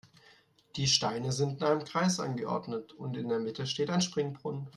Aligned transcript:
Die 0.77 0.87
Steine 0.87 1.31
sind 1.31 1.61
in 1.61 1.67
einem 1.67 1.83
Kreis 1.83 2.19
angeordnet 2.19 2.91
und 2.93 3.15
in 3.17 3.29
der 3.29 3.37
Mitte 3.37 3.67
steht 3.67 3.91
ein 3.91 4.01
Springbrunnen. 4.01 4.67